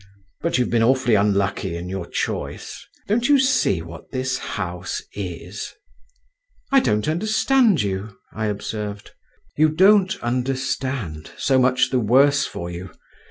[0.41, 2.87] But you've been awfully unlucky in your choice.
[3.07, 5.75] Don't you see what this house is?"
[6.71, 9.11] "I don't understand you," I observed.
[9.57, 11.29] "You don't understand?
[11.37, 12.89] so much the worse for you.